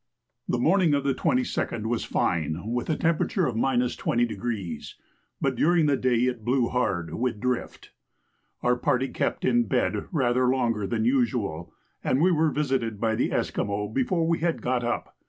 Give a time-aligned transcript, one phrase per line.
[0.49, 4.93] The morning of the 22d was fine with a temperature of 20°,
[5.39, 7.91] but during the day it blew hard with drift.
[8.63, 11.71] Our party kept in bed rather longer than usual,
[12.03, 15.15] and we were visited by the Esquimaux before we had got up.